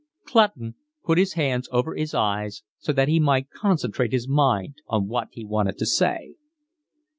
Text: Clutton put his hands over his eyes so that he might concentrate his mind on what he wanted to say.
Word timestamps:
Clutton 0.25 0.73
put 1.05 1.19
his 1.19 1.33
hands 1.33 1.69
over 1.71 1.93
his 1.93 2.15
eyes 2.15 2.63
so 2.79 2.91
that 2.91 3.07
he 3.07 3.19
might 3.19 3.51
concentrate 3.51 4.11
his 4.13 4.27
mind 4.27 4.77
on 4.87 5.07
what 5.07 5.27
he 5.33 5.45
wanted 5.45 5.77
to 5.77 5.85
say. 5.85 6.33